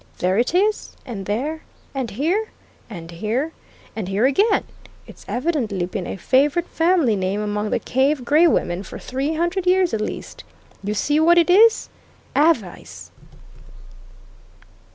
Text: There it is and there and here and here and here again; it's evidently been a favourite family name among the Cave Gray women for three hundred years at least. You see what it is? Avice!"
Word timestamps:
There 0.17 0.39
it 0.39 0.55
is 0.55 0.95
and 1.05 1.27
there 1.27 1.61
and 1.93 2.09
here 2.09 2.49
and 2.89 3.11
here 3.11 3.51
and 3.95 4.07
here 4.07 4.25
again; 4.25 4.63
it's 5.05 5.23
evidently 5.27 5.85
been 5.85 6.07
a 6.07 6.17
favourite 6.17 6.67
family 6.67 7.15
name 7.15 7.39
among 7.39 7.69
the 7.69 7.77
Cave 7.77 8.25
Gray 8.25 8.47
women 8.47 8.81
for 8.81 8.97
three 8.97 9.35
hundred 9.35 9.67
years 9.67 9.93
at 9.93 10.01
least. 10.01 10.43
You 10.83 10.95
see 10.95 11.19
what 11.19 11.37
it 11.37 11.51
is? 11.51 11.89
Avice!" 12.35 13.11